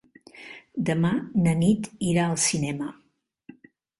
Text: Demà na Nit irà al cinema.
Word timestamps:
Demà 0.87 1.11
na 1.47 1.53
Nit 1.59 1.91
irà 2.13 2.25
al 2.29 2.39
cinema. 2.47 2.89